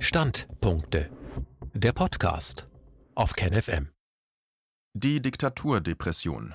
[0.00, 1.10] Standpunkte.
[1.74, 2.68] Der Podcast
[3.16, 3.90] auf KenFM.
[4.94, 6.54] Die Diktaturdepression.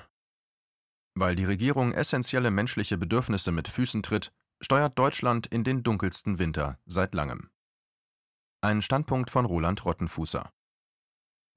[1.14, 6.78] Weil die Regierung essentielle menschliche Bedürfnisse mit Füßen tritt, steuert Deutschland in den dunkelsten Winter
[6.86, 7.50] seit langem.
[8.62, 10.50] Ein Standpunkt von Roland Rottenfußer.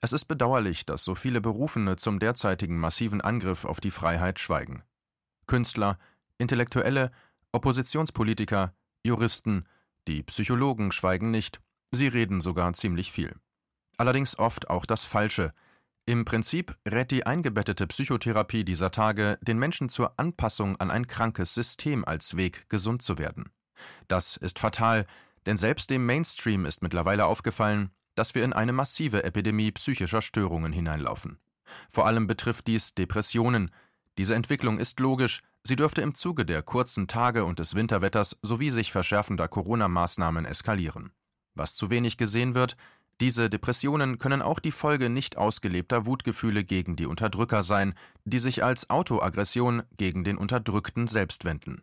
[0.01, 4.83] Es ist bedauerlich, dass so viele Berufene zum derzeitigen massiven Angriff auf die Freiheit schweigen.
[5.47, 5.97] Künstler,
[6.37, 7.13] Intellektuelle,
[7.53, 8.75] Oppositionspolitiker,
[9.05, 9.65] Juristen,
[10.07, 11.61] die Psychologen schweigen nicht,
[11.91, 13.35] sie reden sogar ziemlich viel.
[13.97, 15.53] Allerdings oft auch das Falsche.
[16.05, 21.53] Im Prinzip rät die eingebettete Psychotherapie dieser Tage den Menschen zur Anpassung an ein krankes
[21.53, 23.51] System als Weg, gesund zu werden.
[24.07, 25.05] Das ist fatal,
[25.45, 30.71] denn selbst dem Mainstream ist mittlerweile aufgefallen, dass wir in eine massive Epidemie psychischer Störungen
[30.71, 31.39] hineinlaufen.
[31.89, 33.71] Vor allem betrifft dies Depressionen.
[34.17, 38.69] Diese Entwicklung ist logisch, Sie dürfte im Zuge der kurzen Tage und des Winterwetters sowie
[38.69, 41.11] sich verschärfender Corona-Maßnahmen eskalieren.
[41.57, 42.77] Was zu wenig gesehen wird,
[43.19, 48.63] diese Depressionen können auch die Folge nicht ausgelebter Wutgefühle gegen die Unterdrücker sein, die sich
[48.63, 51.81] als Autoaggression gegen den Unterdrückten selbst wenden.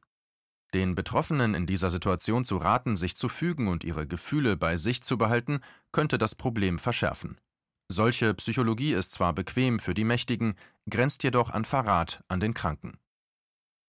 [0.75, 5.03] Den Betroffenen in dieser Situation zu raten, sich zu fügen und ihre Gefühle bei sich
[5.03, 5.61] zu behalten,
[5.92, 7.38] könnte das Problem verschärfen.
[7.88, 10.55] Solche Psychologie ist zwar bequem für die Mächtigen,
[10.88, 12.98] grenzt jedoch an Verrat an den Kranken.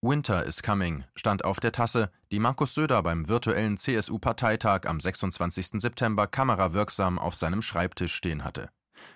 [0.08, 5.82] Winter is coming stand auf der Tasse, die Markus Söder beim virtuellen CSU-Parteitag am 26.
[5.82, 8.70] September kamerawirksam auf seinem Schreibtisch stehen hatte.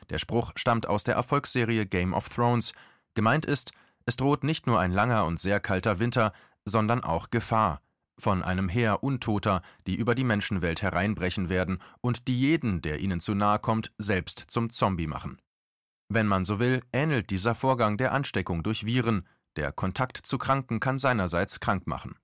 [0.10, 2.74] Der Spruch stammt aus der Erfolgsserie Game of Thrones.
[3.14, 3.72] Gemeint ist,
[4.08, 6.34] es droht nicht nur ein langer und sehr kalter Winter,
[6.66, 7.82] sondern auch Gefahr
[8.18, 13.22] von einem Heer Untoter, die über die Menschenwelt hereinbrechen werden und die jeden, der ihnen
[13.22, 15.40] zu nahe kommt, selbst zum Zombie machen.
[16.12, 19.28] Wenn man so will, ähnelt dieser Vorgang der Ansteckung durch Viren,
[19.60, 22.16] der Kontakt zu Kranken kann seinerseits krank machen.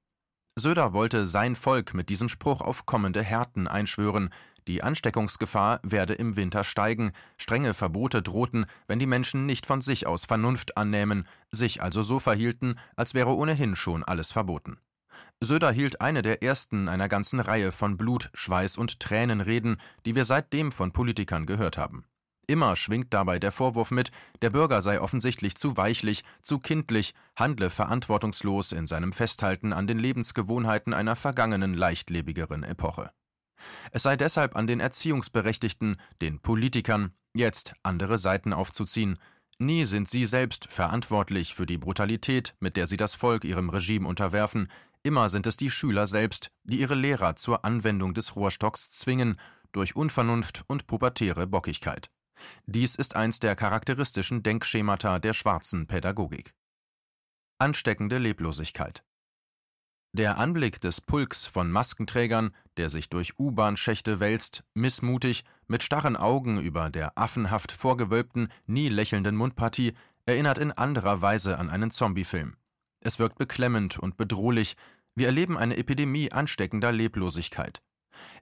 [0.56, 4.30] Söder wollte sein Volk mit diesem Spruch auf kommende Härten einschwören,
[4.70, 10.08] die Ansteckungsgefahr werde im Winter steigen, strenge Verbote drohten, wenn die Menschen nicht von sich
[10.08, 14.78] aus Vernunft annähmen, sich also so verhielten, als wäre ohnehin schon alles verboten.
[15.42, 20.24] Söder hielt eine der ersten einer ganzen Reihe von Blut, Schweiß und Tränenreden, die wir
[20.24, 22.06] seitdem von Politikern gehört haben.
[22.48, 24.12] Immer schwingt dabei der Vorwurf mit,
[24.42, 29.98] der Bürger sei offensichtlich zu weichlich, zu kindlich, handle verantwortungslos in seinem Festhalten an den
[29.98, 33.12] Lebensgewohnheiten einer vergangenen, leichtlebigeren Epoche.
[33.92, 39.18] Es sei deshalb an den Erziehungsberechtigten, den Politikern, jetzt andere Seiten aufzuziehen.
[39.58, 44.08] Nie sind sie selbst verantwortlich für die Brutalität, mit der sie das Volk ihrem Regime
[44.08, 44.68] unterwerfen,
[45.02, 49.40] immer sind es die Schüler selbst, die ihre Lehrer zur Anwendung des Rohrstocks zwingen,
[49.72, 52.10] durch Unvernunft und pubertäre Bockigkeit.
[52.66, 56.54] Dies ist eins der charakteristischen Denkschemata der schwarzen Pädagogik.
[57.58, 59.04] Ansteckende Leblosigkeit
[60.14, 66.60] Der Anblick des Pulks von Maskenträgern, der sich durch U-Bahn-Schächte wälzt, missmutig, mit starren Augen
[66.60, 69.94] über der affenhaft vorgewölbten, nie lächelnden Mundpartie,
[70.26, 72.58] erinnert in anderer Weise an einen Zombiefilm.
[73.00, 74.76] Es wirkt beklemmend und bedrohlich,
[75.16, 77.82] wir erleben eine Epidemie ansteckender Leblosigkeit.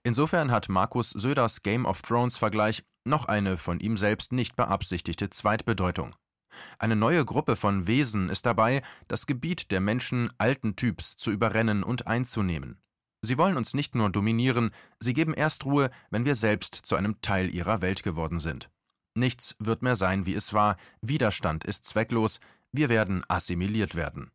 [0.03, 5.29] Insofern hat Markus Söders Game of Thrones Vergleich noch eine von ihm selbst nicht beabsichtigte
[5.29, 6.16] Zweitbedeutung.
[6.78, 11.84] Eine neue Gruppe von Wesen ist dabei, das Gebiet der Menschen alten Typs zu überrennen
[11.84, 12.79] und einzunehmen.
[13.22, 17.22] Sie wollen uns nicht nur dominieren, sie geben erst Ruhe, wenn wir selbst zu einem
[17.22, 18.69] Teil ihrer Welt geworden sind.
[19.16, 22.40] Nichts wird mehr sein, wie es war, Widerstand ist zwecklos,
[22.72, 24.31] wir werden assimiliert werden.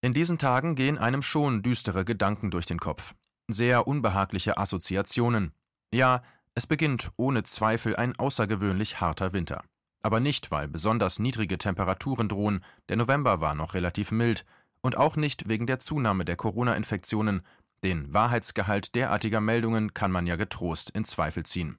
[0.00, 3.14] In diesen Tagen gehen einem schon düstere Gedanken durch den Kopf,
[3.48, 5.52] sehr unbehagliche Assoziationen.
[5.92, 6.22] Ja,
[6.54, 9.64] es beginnt ohne Zweifel ein außergewöhnlich harter Winter.
[10.02, 14.44] Aber nicht, weil besonders niedrige Temperaturen drohen, der November war noch relativ mild,
[14.82, 17.42] und auch nicht wegen der Zunahme der Corona-Infektionen,
[17.82, 21.78] den Wahrheitsgehalt derartiger Meldungen kann man ja getrost in Zweifel ziehen.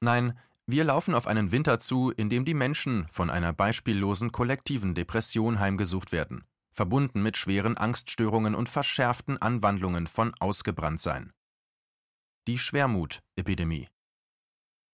[0.00, 4.94] Nein, wir laufen auf einen Winter zu, in dem die Menschen von einer beispiellosen kollektiven
[4.94, 6.44] Depression heimgesucht werden,
[6.80, 11.34] verbunden mit schweren Angststörungen und verschärften Anwandlungen von Ausgebranntsein.
[12.46, 13.86] Die Schwermut-Epidemie.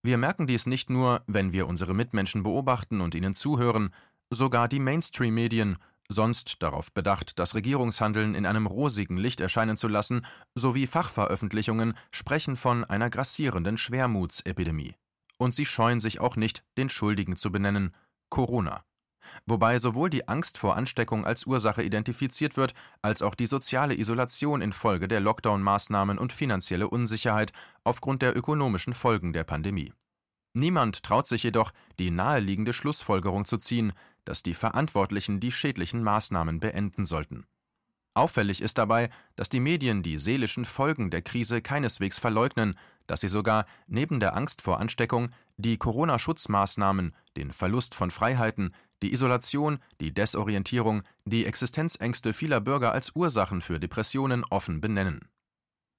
[0.03, 3.95] Wir merken dies nicht nur, wenn wir unsere Mitmenschen beobachten und ihnen zuhören,
[4.31, 5.79] sogar die Mainstream-Medien,
[6.09, 12.57] sonst darauf bedacht, das Regierungshandeln in einem rosigen Licht erscheinen zu lassen, sowie Fachveröffentlichungen sprechen
[12.57, 14.97] von einer grassierenden Schwermutsepidemie.
[15.39, 17.95] Und sie scheuen sich auch nicht, den Schuldigen zu benennen
[18.29, 18.85] Corona.
[19.47, 24.63] Wobei sowohl die Angst vor Ansteckung als Ursache identifiziert wird, als auch die soziale Isolation
[24.63, 27.53] infolge der Lockdown-Maßnahmen und finanzielle Unsicherheit
[27.85, 29.93] aufgrund der ökonomischen Folgen der Pandemie.
[30.55, 33.93] Niemand traut sich jedoch, die naheliegende Schlussfolgerung zu ziehen,
[34.25, 37.47] dass die Verantwortlichen die schädlichen Maßnahmen beenden sollten.
[38.15, 43.29] Auffällig ist dabei, dass die Medien die seelischen Folgen der Krise keineswegs verleugnen, dass sie
[43.29, 45.29] sogar neben der Angst vor Ansteckung
[45.59, 53.15] die Corona-Schutzmaßnahmen, den Verlust von Freiheiten, die Isolation, die Desorientierung, die Existenzängste vieler Bürger als
[53.15, 55.29] Ursachen für Depressionen offen benennen.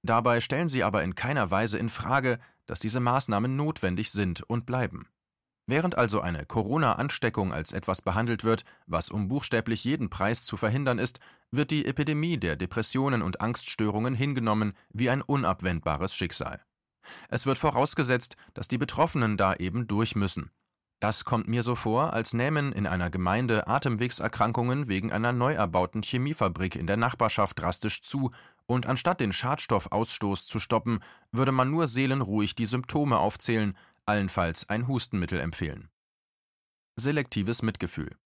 [0.04, 4.66] Dabei stellen sie aber in keiner Weise in Frage, dass diese Maßnahmen notwendig sind und
[4.66, 5.08] bleiben.
[5.70, 10.98] Während also eine Corona-Ansteckung als etwas behandelt wird, was um buchstäblich jeden Preis zu verhindern
[10.98, 11.20] ist,
[11.52, 16.62] wird die Epidemie der Depressionen und Angststörungen hingenommen wie ein unabwendbares Schicksal.
[17.30, 20.52] Es wird vorausgesetzt, dass die Betroffenen da eben durch müssen.
[21.00, 26.02] Das kommt mir so vor, als nähmen in einer Gemeinde Atemwegserkrankungen wegen einer neu erbauten
[26.02, 28.32] Chemiefabrik in der Nachbarschaft drastisch zu,
[28.66, 31.00] und anstatt den Schadstoffausstoß zu stoppen,
[31.32, 35.90] würde man nur seelenruhig die Symptome aufzählen, allenfalls ein Hustenmittel empfehlen.
[36.98, 38.18] Selektives Mitgefühl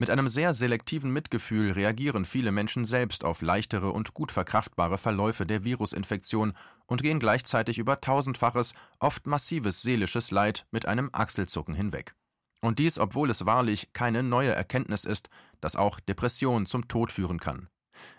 [0.00, 5.44] Mit einem sehr selektiven Mitgefühl reagieren viele Menschen selbst auf leichtere und gut verkraftbare Verläufe
[5.44, 6.54] der Virusinfektion
[6.86, 12.14] und gehen gleichzeitig über tausendfaches, oft massives seelisches Leid mit einem Achselzucken hinweg.
[12.62, 15.28] Und dies, obwohl es wahrlich keine neue Erkenntnis ist,
[15.60, 17.68] dass auch Depression zum Tod führen kann.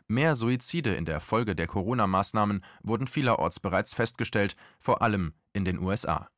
[0.07, 5.79] Mehr Suizide in der Folge der Corona-Maßnahmen wurden vielerorts bereits festgestellt, vor allem in den
[5.79, 6.29] USA.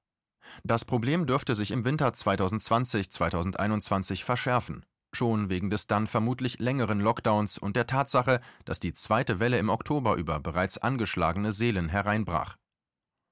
[0.64, 4.86] Das Problem dürfte sich im Winter 2020/2021 verschärfen,
[5.16, 9.70] schon wegen des dann vermutlich längeren Lockdowns und der Tatsache, dass die zweite Welle im
[9.70, 12.58] Oktober über bereits angeschlagene Seelen hereinbrach.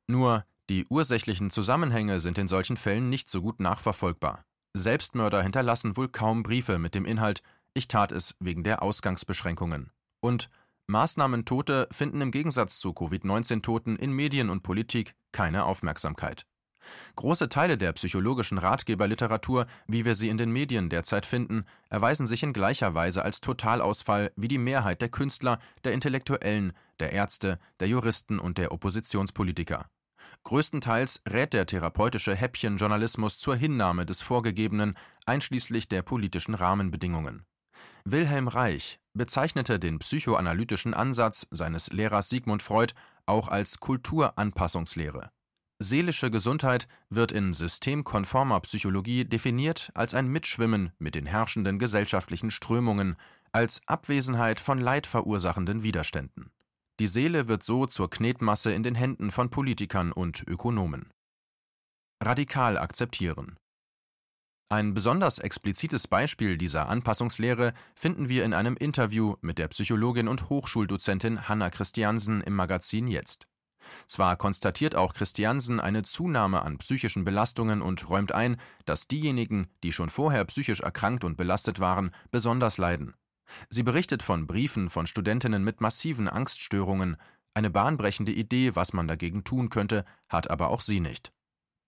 [0.07, 4.45] Nur, die ursächlichen Zusammenhänge sind in solchen Fällen nicht so gut nachverfolgbar.
[4.73, 7.41] Selbstmörder hinterlassen wohl kaum Briefe mit dem Inhalt
[7.73, 9.91] Ich tat es wegen der Ausgangsbeschränkungen.
[10.21, 10.49] Und
[10.87, 16.45] Maßnahmentote finden im Gegensatz zu Covid-19-Toten in Medien und Politik keine Aufmerksamkeit.
[17.15, 22.43] Große Teile der psychologischen Ratgeberliteratur, wie wir sie in den Medien derzeit finden, erweisen sich
[22.43, 27.87] in gleicher Weise als Totalausfall wie die Mehrheit der Künstler, der Intellektuellen, der Ärzte, der
[27.87, 29.85] Juristen und der Oppositionspolitiker.
[30.43, 34.95] Größtenteils rät der therapeutische Häppchenjournalismus zur Hinnahme des Vorgegebenen,
[35.25, 37.45] einschließlich der politischen Rahmenbedingungen.
[38.05, 42.93] Wilhelm Reich bezeichnete den psychoanalytischen Ansatz seines Lehrers Sigmund Freud
[43.25, 45.31] auch als Kulturanpassungslehre.
[45.83, 53.15] Seelische Gesundheit wird in systemkonformer Psychologie definiert als ein Mitschwimmen mit den herrschenden gesellschaftlichen Strömungen,
[53.51, 56.51] als Abwesenheit von leidverursachenden Widerständen.
[56.99, 61.09] Die Seele wird so zur Knetmasse in den Händen von Politikern und Ökonomen.
[62.23, 63.57] Radikal akzeptieren.
[64.69, 70.47] Ein besonders explizites Beispiel dieser Anpassungslehre finden wir in einem Interview mit der Psychologin und
[70.47, 73.47] Hochschuldozentin Hanna Christiansen im Magazin Jetzt.
[74.07, 79.91] Zwar konstatiert auch Christiansen eine Zunahme an psychischen Belastungen und räumt ein, dass diejenigen, die
[79.91, 83.15] schon vorher psychisch erkrankt und belastet waren, besonders leiden.
[83.69, 87.17] Sie berichtet von Briefen von Studentinnen mit massiven Angststörungen.
[87.53, 91.33] Eine bahnbrechende Idee, was man dagegen tun könnte, hat aber auch sie nicht.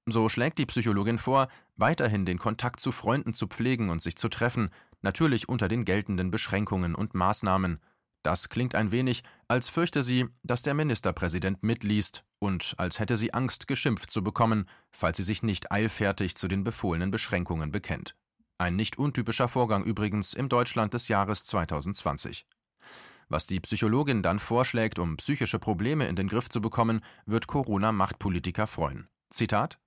[0.06, 1.48] So schlägt die Psychologin vor,
[1.78, 4.70] weiterhin den Kontakt zu Freunden zu pflegen und sich zu treffen,
[5.02, 7.80] natürlich unter den geltenden Beschränkungen und Maßnahmen.
[8.24, 13.34] Das klingt ein wenig, als fürchte sie, dass der Ministerpräsident mitliest und als hätte sie
[13.34, 18.16] Angst, geschimpft zu bekommen, falls sie sich nicht eilfertig zu den befohlenen Beschränkungen bekennt.
[18.58, 22.46] Ein nicht untypischer Vorgang übrigens im Deutschland des Jahres 2020.
[23.28, 28.68] Was die Psychologin dann vorschlägt, um psychische Probleme in den Griff zu bekommen, wird Corona-Machtpolitiker
[28.68, 29.10] freuen.
[29.30, 29.80] Zitat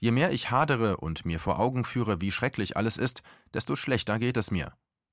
[0.00, 3.22] Je mehr ich hadere und mir vor Augen führe, wie schrecklich alles ist,
[3.54, 4.72] desto schlechter geht es mir.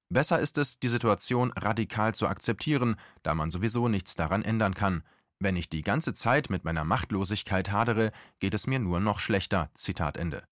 [0.10, 5.04] Besser ist es, die Situation radikal zu akzeptieren, da man sowieso nichts daran ändern kann.
[5.40, 9.70] Wenn ich die ganze Zeit mit meiner Machtlosigkeit hadere, geht es mir nur noch schlechter.
[9.74, 10.44] Zitat Ende.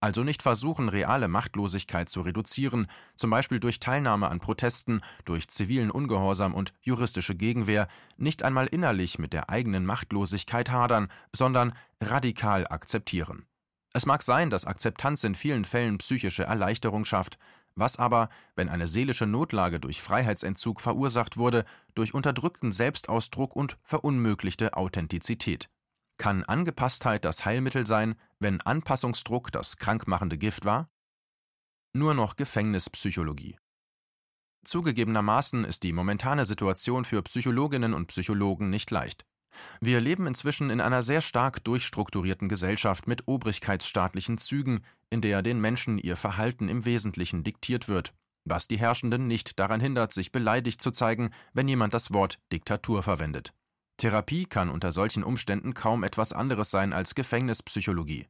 [0.00, 5.90] Also nicht versuchen, reale Machtlosigkeit zu reduzieren, zum Beispiel durch Teilnahme an Protesten, durch zivilen
[5.90, 11.72] Ungehorsam und juristische Gegenwehr, nicht einmal innerlich mit der eigenen Machtlosigkeit hadern, sondern
[12.02, 13.46] radikal akzeptieren.
[13.94, 17.38] Es mag sein, dass Akzeptanz in vielen Fällen psychische Erleichterung schafft,
[17.76, 21.64] was aber, wenn eine seelische Notlage durch Freiheitsentzug verursacht wurde,
[21.94, 25.68] durch unterdrückten Selbstausdruck und verunmöglichte Authentizität?
[26.16, 30.88] Kann Angepasstheit das Heilmittel sein, wenn Anpassungsdruck das krankmachende Gift war?
[31.92, 33.56] Nur noch Gefängnispsychologie.
[34.64, 39.24] Zugegebenermaßen ist die momentane Situation für Psychologinnen und Psychologen nicht leicht.
[39.80, 45.60] Wir leben inzwischen in einer sehr stark durchstrukturierten Gesellschaft mit obrigkeitsstaatlichen Zügen, in der den
[45.60, 48.12] Menschen ihr Verhalten im Wesentlichen diktiert wird,
[48.44, 53.02] was die Herrschenden nicht daran hindert, sich beleidigt zu zeigen, wenn jemand das Wort Diktatur
[53.02, 53.54] verwendet.
[53.96, 58.26] Therapie kann unter solchen Umständen kaum etwas anderes sein als Gefängnispsychologie.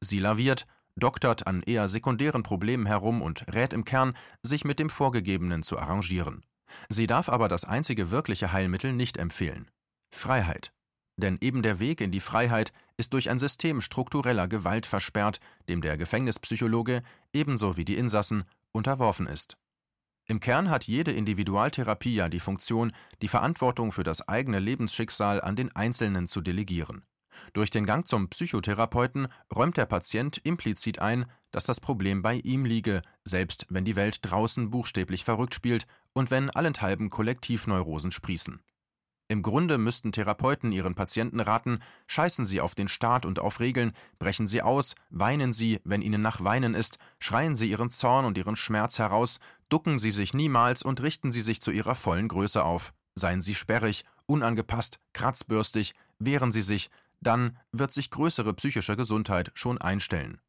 [0.00, 0.66] Sie laviert,
[0.96, 5.78] doktert an eher sekundären Problemen herum und rät im Kern, sich mit dem Vorgegebenen zu
[5.78, 6.44] arrangieren.
[6.88, 9.70] Sie darf aber das einzige wirkliche Heilmittel nicht empfehlen.
[10.16, 10.72] Freiheit.
[11.16, 15.80] Denn eben der Weg in die Freiheit ist durch ein System struktureller Gewalt versperrt, dem
[15.80, 19.56] der Gefängnispsychologe ebenso wie die Insassen unterworfen ist.
[20.28, 22.92] Im Kern hat jede Individualtherapie ja die Funktion,
[23.22, 27.04] die Verantwortung für das eigene Lebensschicksal an den Einzelnen zu delegieren.
[27.52, 32.64] Durch den Gang zum Psychotherapeuten räumt der Patient implizit ein, dass das Problem bei ihm
[32.64, 38.60] liege, selbst wenn die Welt draußen buchstäblich verrückt spielt und wenn allenthalben Kollektivneurosen sprießen.
[39.28, 43.92] Im Grunde müssten Therapeuten ihren Patienten raten, scheißen Sie auf den Staat und auf Regeln,
[44.20, 48.38] brechen Sie aus, weinen Sie, wenn Ihnen nach Weinen ist, schreien Sie Ihren Zorn und
[48.38, 52.64] Ihren Schmerz heraus, ducken Sie sich niemals und richten Sie sich zu Ihrer vollen Größe
[52.64, 52.92] auf.
[53.16, 56.88] Seien Sie sperrig, unangepasst, kratzbürstig, wehren Sie sich,
[57.20, 60.40] dann wird sich größere psychische Gesundheit schon einstellen.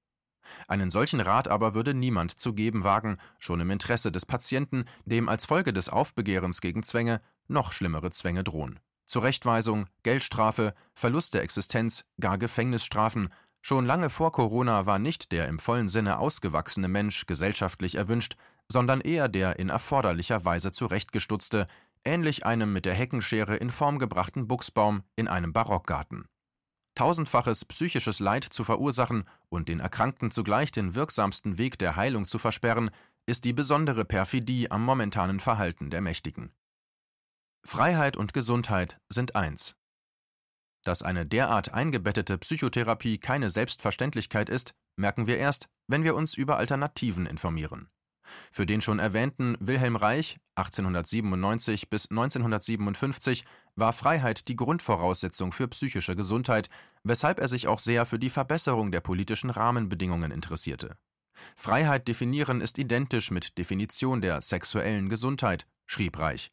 [0.67, 5.29] Einen solchen Rat aber würde niemand zu geben wagen, schon im Interesse des Patienten, dem
[5.29, 8.79] als Folge des Aufbegehrens gegen Zwänge noch schlimmere Zwänge drohen.
[9.05, 13.29] Zurechtweisung, Geldstrafe, Verlust der Existenz, gar Gefängnisstrafen.
[13.61, 18.35] Schon lange vor Corona war nicht der im vollen Sinne ausgewachsene Mensch gesellschaftlich erwünscht,
[18.69, 21.67] sondern eher der in erforderlicher Weise zurechtgestutzte,
[22.03, 26.27] ähnlich einem mit der Heckenschere in Form gebrachten Buchsbaum in einem Barockgarten.
[26.95, 32.39] Tausendfaches psychisches Leid zu verursachen und den Erkrankten zugleich den wirksamsten Weg der Heilung zu
[32.39, 32.89] versperren,
[33.27, 36.51] ist die besondere Perfidie am momentanen Verhalten der Mächtigen.
[37.67, 39.75] Freiheit und Gesundheit sind eins.
[40.85, 46.55] Dass eine derart eingebettete Psychotherapie keine Selbstverständlichkeit ist, merken wir erst, wenn wir uns über
[46.55, 47.89] Alternativen informieren.
[48.53, 53.43] Für den schon erwähnten Wilhelm Reich 1897 bis 1957
[53.75, 56.69] war Freiheit die Grundvoraussetzung für psychische Gesundheit,
[57.03, 60.95] weshalb er sich auch sehr für die Verbesserung der politischen Rahmenbedingungen interessierte.
[61.57, 66.49] Freiheit definieren ist identisch mit Definition der sexuellen Gesundheit, schrieb Reich.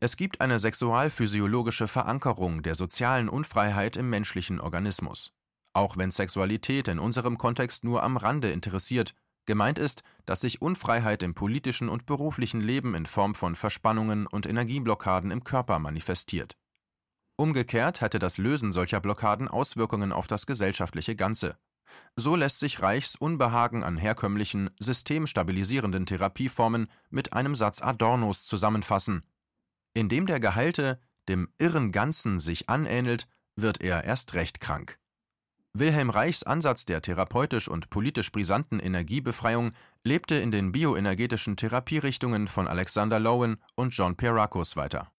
[0.00, 5.32] Es gibt eine sexualphysiologische Verankerung der sozialen Unfreiheit im menschlichen Organismus.
[5.72, 9.14] Auch wenn Sexualität in unserem Kontext nur am Rande interessiert,
[9.46, 14.46] gemeint ist, dass sich Unfreiheit im politischen und beruflichen Leben in Form von Verspannungen und
[14.46, 16.56] Energieblockaden im Körper manifestiert.
[17.36, 21.56] Umgekehrt hätte das Lösen solcher Blockaden Auswirkungen auf das gesellschaftliche Ganze.
[22.16, 29.24] So lässt sich Reichs Unbehagen an herkömmlichen, systemstabilisierenden Therapieformen mit einem Satz Adornos zusammenfassen
[29.94, 34.98] indem der Geheilte dem irren Ganzen sich anähnelt, wird er erst recht krank.
[35.72, 39.72] Wilhelm Reichs Ansatz der therapeutisch und politisch brisanten Energiebefreiung
[40.04, 45.10] lebte in den bioenergetischen Therapierichtungen von Alexander Lowen und John Pierrakos weiter.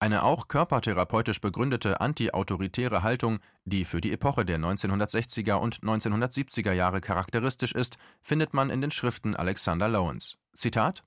[0.00, 7.00] Eine auch körpertherapeutisch begründete anti-autoritäre Haltung, die für die Epoche der 1960er und 1970er Jahre
[7.00, 10.38] charakteristisch ist, findet man in den Schriften Alexander Lowens.
[10.54, 11.04] Zitat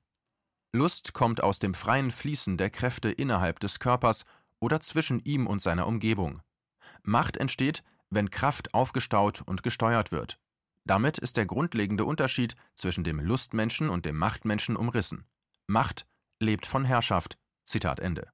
[0.76, 4.26] Lust kommt aus dem freien Fließen der Kräfte innerhalb des Körpers
[4.60, 6.42] oder zwischen ihm und seiner Umgebung.
[7.04, 10.40] Macht entsteht, wenn Kraft aufgestaut und gesteuert wird.
[10.86, 15.26] Damit ist der grundlegende Unterschied zwischen dem Lustmenschen und dem Machtmenschen umrissen.
[15.68, 16.06] Macht
[16.40, 17.40] lebt von Herrschaft.
[17.64, 18.30] Zitat Ende.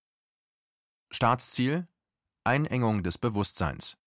[1.09, 1.87] Staatsziel
[2.43, 3.97] Einengung des Bewusstseins.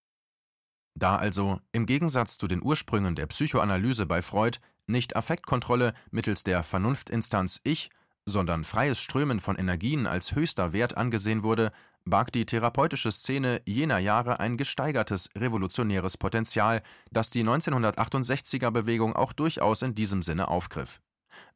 [0.94, 6.62] Da also, im Gegensatz zu den Ursprüngen der Psychoanalyse bei Freud, nicht Affektkontrolle mittels der
[6.62, 7.90] Vernunftinstanz Ich,
[8.26, 11.72] sondern freies Strömen von Energien als höchster Wert angesehen wurde,
[12.04, 19.32] barg die therapeutische Szene jener Jahre ein gesteigertes revolutionäres Potenzial, das die 1968er Bewegung auch
[19.32, 21.00] durchaus in diesem Sinne aufgriff.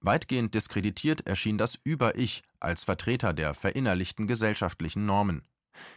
[0.00, 5.42] Weitgehend diskreditiert erschien das Über-Ich als Vertreter der verinnerlichten gesellschaftlichen Normen.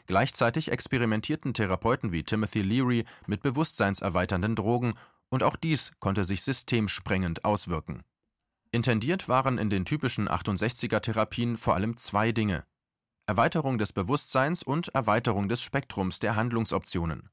[0.06, 4.94] Gleichzeitig experimentierten Therapeuten wie Timothy Leary mit bewusstseinserweiternden Drogen,
[5.30, 8.04] und auch dies konnte sich systemsprengend auswirken
[8.74, 12.64] Intendiert waren in den typischen 68er-Therapien vor allem zwei Dinge:
[13.26, 17.30] Erweiterung des Bewusstseins und Erweiterung des Spektrums der Handlungsoptionen.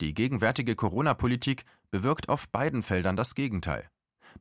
[0.00, 3.88] Die gegenwärtige Corona-Politik bewirkt auf beiden Feldern das Gegenteil.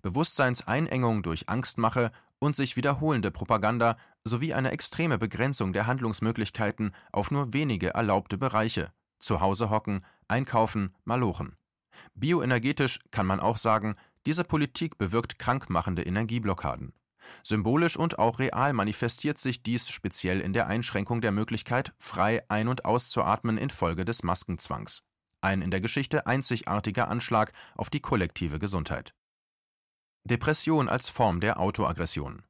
[0.02, 7.54] Bewusstseinseinengung durch Angstmache und sich wiederholende Propaganda sowie eine extreme Begrenzung der Handlungsmöglichkeiten auf nur
[7.54, 11.56] wenige erlaubte Bereiche zu hocken, einkaufen, malochen.
[12.16, 16.94] Bioenergetisch kann man auch sagen diese Politik bewirkt krankmachende Energieblockaden.
[17.44, 22.68] Symbolisch und auch real manifestiert sich dies speziell in der Einschränkung der Möglichkeit, frei ein-
[22.68, 25.04] und auszuatmen infolge des Maskenzwangs.
[25.42, 29.14] Ein in der Geschichte einzigartiger Anschlag auf die kollektive Gesundheit.
[30.26, 32.44] Depression als Form der Autoaggression.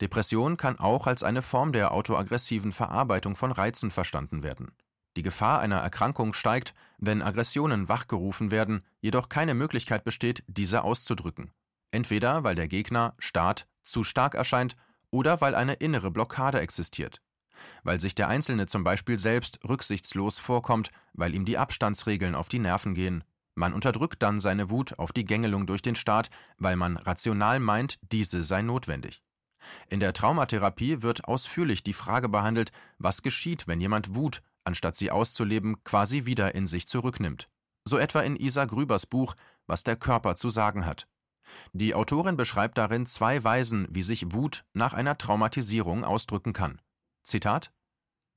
[0.00, 4.72] Depression kann auch als eine Form der autoaggressiven Verarbeitung von Reizen verstanden werden
[5.16, 11.52] die Gefahr einer Erkrankung steigt, wenn Aggressionen wachgerufen werden, jedoch keine Möglichkeit besteht, diese auszudrücken.
[11.90, 14.76] Entweder weil der Gegner, Staat, zu stark erscheint
[15.10, 17.22] oder weil eine innere Blockade existiert.
[17.82, 22.58] Weil sich der Einzelne zum Beispiel selbst rücksichtslos vorkommt, weil ihm die Abstandsregeln auf die
[22.58, 23.24] Nerven gehen.
[23.54, 27.98] Man unterdrückt dann seine Wut auf die Gängelung durch den Staat, weil man rational meint,
[28.12, 29.24] diese sei notwendig.
[29.88, 35.10] In der Traumatherapie wird ausführlich die Frage behandelt, was geschieht, wenn jemand Wut, anstatt sie
[35.10, 37.46] auszuleben, quasi wieder in sich zurücknimmt.
[37.84, 39.34] So etwa in Isa Grübers Buch
[39.66, 41.08] Was der Körper zu sagen hat.
[41.72, 46.80] Die Autorin beschreibt darin zwei Weisen, wie sich Wut nach einer Traumatisierung ausdrücken kann.
[47.22, 47.72] Zitat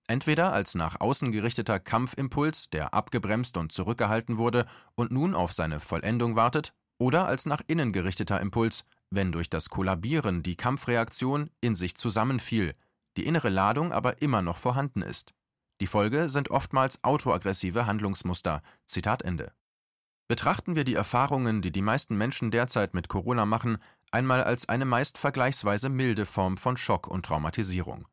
[0.07, 5.79] Entweder als nach außen gerichteter Kampfimpuls, der abgebremst und zurückgehalten wurde und nun auf seine
[5.79, 11.75] Vollendung wartet, oder als nach innen gerichteter Impuls, wenn durch das Kollabieren die Kampfreaktion in
[11.75, 12.73] sich zusammenfiel,
[13.17, 15.33] die innere Ladung aber immer noch vorhanden ist.
[15.81, 18.61] Die Folge sind oftmals autoaggressive Handlungsmuster.
[18.85, 19.51] Zitat Ende.
[20.27, 23.79] Betrachten wir die Erfahrungen, die die meisten Menschen derzeit mit Corona machen,
[24.11, 28.07] einmal als eine meist vergleichsweise milde Form von Schock und Traumatisierung.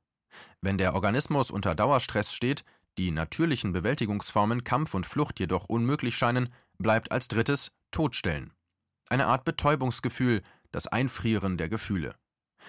[0.62, 2.64] Wenn der Organismus unter Dauerstress steht,
[2.96, 6.48] die natürlichen Bewältigungsformen Kampf und Flucht jedoch unmöglich scheinen,
[6.78, 8.54] bleibt als drittes Todstellen.
[9.10, 10.40] Eine Art Betäubungsgefühl,
[10.72, 12.14] das Einfrieren der Gefühle.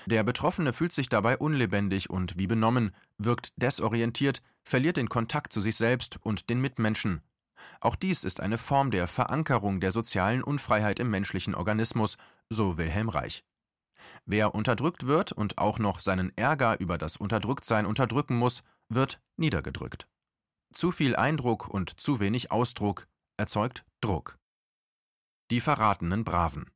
[0.08, 5.62] Der Betroffene fühlt sich dabei unlebendig und wie benommen, wirkt desorientiert, verliert den Kontakt zu
[5.62, 7.22] sich selbst und den Mitmenschen.
[7.82, 12.18] Auch dies ist eine Form der Verankerung der sozialen Unfreiheit im menschlichen Organismus,
[12.50, 13.44] so Wilhelm Reich.
[14.26, 20.08] Wer unterdrückt wird und auch noch seinen Ärger über das Unterdrücktsein unterdrücken muss, wird niedergedrückt.
[20.72, 24.38] Zu viel Eindruck und zu wenig Ausdruck erzeugt Druck.
[25.52, 26.70] Die verratenen Braven.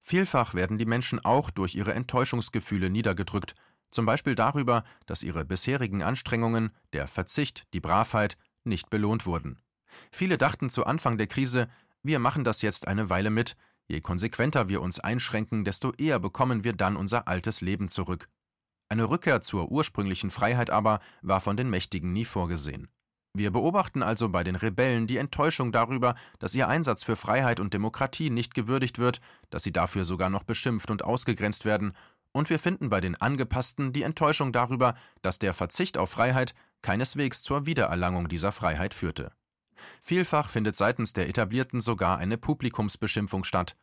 [0.00, 3.54] Vielfach werden die Menschen auch durch ihre Enttäuschungsgefühle niedergedrückt,
[3.90, 9.58] zum Beispiel darüber, dass ihre bisherigen Anstrengungen, der Verzicht, die Bravheit nicht belohnt wurden.
[10.12, 11.68] Viele dachten zu Anfang der Krise,
[12.02, 13.56] wir machen das jetzt eine Weile mit,
[13.88, 18.28] je konsequenter wir uns einschränken, desto eher bekommen wir dann unser altes Leben zurück.
[18.88, 22.88] Eine Rückkehr zur ursprünglichen Freiheit aber war von den Mächtigen nie vorgesehen.
[23.32, 27.72] Wir beobachten also bei den Rebellen die Enttäuschung darüber, dass ihr Einsatz für Freiheit und
[27.72, 31.92] Demokratie nicht gewürdigt wird, dass sie dafür sogar noch beschimpft und ausgegrenzt werden,
[32.32, 37.42] und wir finden bei den Angepassten die Enttäuschung darüber, dass der Verzicht auf Freiheit keineswegs
[37.42, 39.32] zur Wiedererlangung dieser Freiheit führte.
[40.00, 43.76] Vielfach findet seitens der Etablierten sogar eine Publikumsbeschimpfung statt.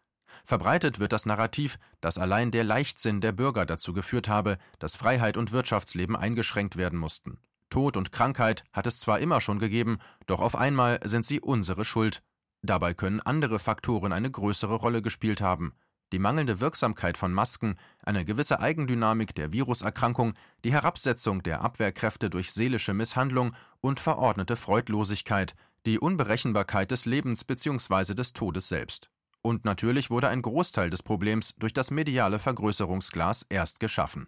[0.44, 5.38] Verbreitet wird das Narrativ, dass allein der Leichtsinn der Bürger dazu geführt habe, dass Freiheit
[5.38, 7.40] und Wirtschaftsleben eingeschränkt werden mussten.
[7.70, 11.86] Tod und Krankheit hat es zwar immer schon gegeben, doch auf einmal sind sie unsere
[11.86, 12.22] Schuld.
[12.62, 15.74] Dabei können andere Faktoren eine größere Rolle gespielt haben.
[16.14, 22.54] Die mangelnde Wirksamkeit von Masken, eine gewisse Eigendynamik der Viruserkrankung, die Herabsetzung der Abwehrkräfte durch
[22.54, 28.14] seelische Misshandlung und verordnete Freudlosigkeit, die Unberechenbarkeit des Lebens bzw.
[28.14, 29.10] des Todes selbst.
[29.42, 34.28] Und natürlich wurde ein Großteil des Problems durch das mediale Vergrößerungsglas erst geschaffen.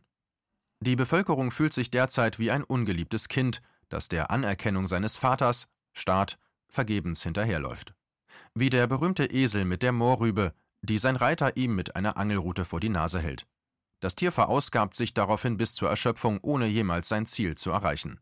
[0.81, 6.39] Die Bevölkerung fühlt sich derzeit wie ein ungeliebtes Kind, das der Anerkennung seines Vaters, Staat,
[6.69, 7.93] vergebens hinterherläuft.
[8.53, 12.79] Wie der berühmte Esel mit der Moorrübe, die sein Reiter ihm mit einer Angelrute vor
[12.79, 13.47] die Nase hält.
[13.99, 18.19] Das Tier verausgabt sich daraufhin bis zur Erschöpfung, ohne jemals sein Ziel zu erreichen.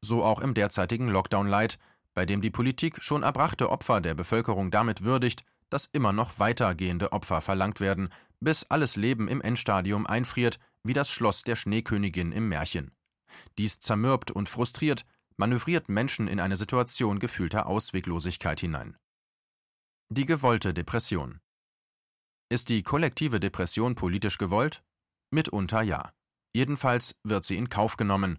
[0.00, 1.78] So auch im derzeitigen Lockdown-Light,
[2.14, 7.12] bei dem die Politik schon erbrachte Opfer der Bevölkerung damit würdigt, dass immer noch weitergehende
[7.12, 12.48] Opfer verlangt werden, bis alles Leben im Endstadium einfriert, wie das Schloss der Schneekönigin im
[12.48, 12.92] Märchen.
[13.58, 15.04] Dies zermürbt und frustriert,
[15.36, 18.96] manövriert Menschen in eine Situation gefühlter Ausweglosigkeit hinein.
[20.08, 21.40] Die gewollte Depression.
[22.48, 24.84] Ist die kollektive Depression politisch gewollt?
[25.32, 26.12] Mitunter ja.
[26.54, 28.38] Jedenfalls wird sie in Kauf genommen.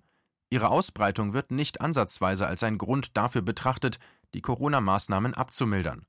[0.50, 4.00] Ihre Ausbreitung wird nicht ansatzweise als ein Grund dafür betrachtet,
[4.34, 6.06] die Corona-Maßnahmen abzumildern.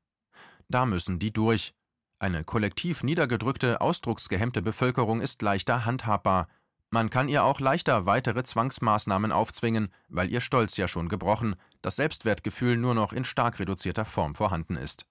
[0.69, 1.75] Da müssen die durch,
[2.21, 6.47] eine kollektiv niedergedrückte, ausdrucksgehemmte Bevölkerung ist leichter handhabbar.
[6.91, 11.97] Man kann ihr auch leichter weitere Zwangsmaßnahmen aufzwingen, weil ihr Stolz ja schon gebrochen, das
[11.97, 15.05] Selbstwertgefühl nur noch in stark reduzierter Form vorhanden ist.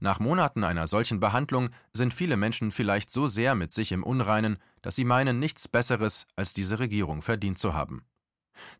[0.00, 4.58] Nach Monaten einer solchen Behandlung sind viele Menschen vielleicht so sehr mit sich im Unreinen,
[4.82, 8.04] dass sie meinen, nichts Besseres als diese Regierung verdient zu haben.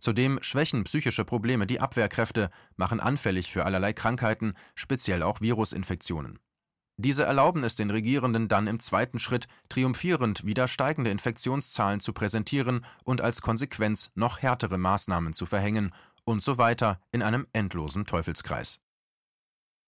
[0.01, 6.39] Zudem schwächen psychische Probleme die Abwehrkräfte, machen anfällig für allerlei Krankheiten, speziell auch Virusinfektionen.
[7.01, 12.85] Diese erlauben es den Regierenden dann im zweiten Schritt triumphierend wieder steigende Infektionszahlen zu präsentieren
[13.05, 18.81] und als Konsequenz noch härtere Maßnahmen zu verhängen und so weiter in einem endlosen Teufelskreis.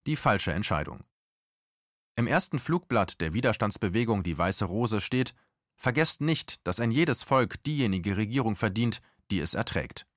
[0.07, 0.99] Die falsche Entscheidung.
[2.15, 5.35] Im ersten Flugblatt der Widerstandsbewegung Die Weiße Rose steht
[5.77, 10.07] Vergesst nicht, dass ein jedes Volk diejenige Regierung verdient, die es erträgt.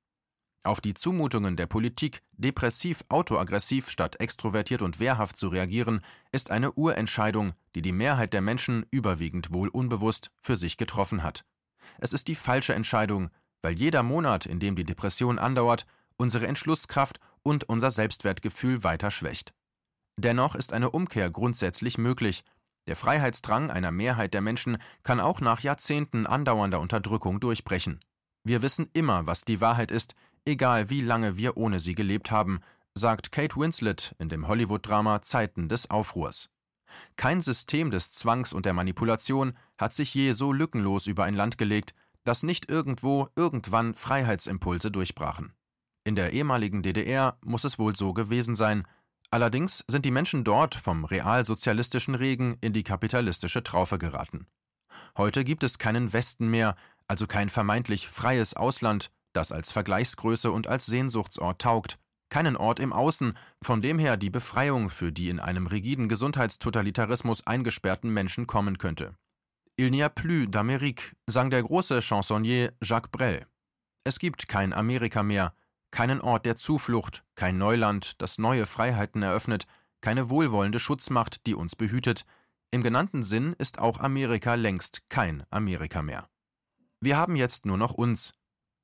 [0.63, 6.01] Auf die Zumutungen der Politik, depressiv autoaggressiv statt extrovertiert und wehrhaft zu reagieren,
[6.33, 11.45] ist eine Urentscheidung, die die Mehrheit der Menschen überwiegend wohl unbewusst für sich getroffen hat.
[11.99, 13.29] Es ist die falsche Entscheidung,
[13.61, 15.85] weil jeder Monat, in dem die Depression andauert,
[16.17, 19.53] unsere Entschlusskraft und unser Selbstwertgefühl weiter schwächt.
[20.17, 22.45] Dennoch ist eine Umkehr grundsätzlich möglich.
[22.87, 28.01] Der Freiheitsdrang einer Mehrheit der Menschen kann auch nach Jahrzehnten andauernder Unterdrückung durchbrechen.
[28.45, 32.61] Wir wissen immer, was die Wahrheit ist, egal wie lange wir ohne sie gelebt haben,
[32.95, 36.51] sagt Kate Winslet in dem Hollywood-Drama Zeiten des Aufruhrs.
[37.17, 41.59] Kein System des Zwangs und der Manipulation hat sich je so lückenlos über ein Land
[41.59, 45.53] gelegt, dass nicht irgendwo irgendwann Freiheitsimpulse durchbrachen.
[46.05, 48.87] In der ehemaligen DDR muss es wohl so gewesen sein,
[49.35, 54.47] allerdings sind die Menschen dort vom realsozialistischen Regen in die kapitalistische Traufe geraten.
[55.19, 56.77] Heute gibt es keinen Westen mehr,
[57.09, 62.93] also kein vermeintlich freies Ausland, das als Vergleichsgröße und als Sehnsuchtsort taugt, keinen Ort im
[62.93, 68.79] Außen, von dem her die Befreiung für die in einem rigiden Gesundheitstotalitarismus eingesperrten Menschen kommen
[68.79, 69.17] könnte.
[69.77, 73.45] Il n'y a plus d'Amérique, sang der große Chansonnier Jacques Brel.
[74.05, 75.55] Es gibt kein Amerika mehr,
[75.95, 79.69] keinen Ort der Zuflucht, kein Neuland, das neue Freiheiten eröffnet,
[80.01, 82.25] keine wohlwollende Schutzmacht, die uns behütet.
[82.73, 86.29] Im genannten Sinn ist auch Amerika längst kein Amerika mehr.
[86.99, 88.33] Wir haben jetzt nur noch uns.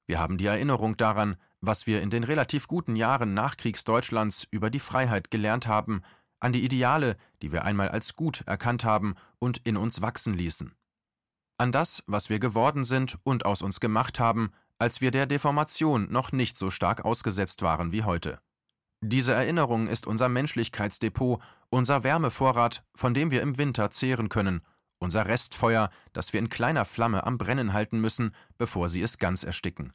[0.06, 4.78] Wir haben die Erinnerung daran, was wir in den relativ guten Jahren Nachkriegsdeutschlands über die
[4.78, 6.02] Freiheit gelernt haben,
[6.38, 10.76] an die Ideale, die wir einmal als gut erkannt haben und in uns wachsen ließen.
[11.58, 16.10] An das, was wir geworden sind und aus uns gemacht haben, als wir der Deformation
[16.10, 18.40] noch nicht so stark ausgesetzt waren wie heute.
[19.00, 21.40] Diese Erinnerung ist unser Menschlichkeitsdepot,
[21.70, 24.62] unser Wärmevorrat, von dem wir im Winter zehren können
[25.00, 29.42] unser Restfeuer, das wir in kleiner Flamme am Brennen halten müssen, bevor sie es ganz
[29.42, 29.92] ersticken.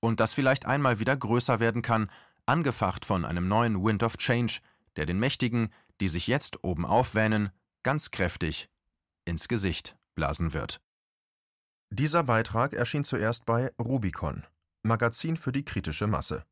[0.00, 2.10] Und das vielleicht einmal wieder größer werden kann,
[2.44, 4.60] angefacht von einem neuen Wind of Change,
[4.96, 7.50] der den Mächtigen, die sich jetzt oben aufwähnen,
[7.82, 8.68] ganz kräftig
[9.24, 10.80] ins Gesicht blasen wird.
[11.90, 14.44] Dieser Beitrag erschien zuerst bei Rubicon,
[14.82, 16.44] Magazin für die kritische Masse.